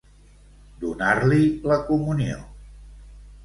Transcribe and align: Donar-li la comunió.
Donar-li 0.83 1.39
la 1.73 1.79
comunió. 1.93 2.43